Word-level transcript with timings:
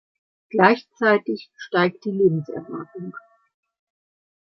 Gleichzeitig 0.49 1.51
steigt 1.57 2.05
die 2.05 2.09
Lebenserwartung. 2.09 3.13